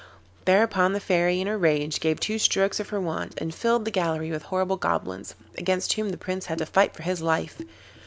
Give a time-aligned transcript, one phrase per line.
[0.45, 3.91] Thereupon the Fairy, in a rage, gave two strokes of her wand and filled the
[3.91, 7.61] gallery with horrible goblins, against whom the Prince had to fight for his life.